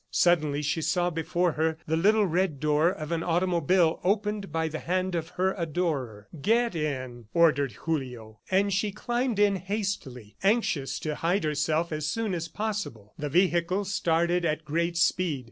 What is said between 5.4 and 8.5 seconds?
adorer. "Get in," ordered Julio.